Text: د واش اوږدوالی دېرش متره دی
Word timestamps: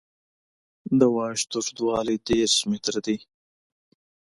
د 0.99 1.01
واش 1.15 1.39
اوږدوالی 1.53 2.17
دېرش 2.27 2.55
متره 2.69 2.99
دی 3.05 3.17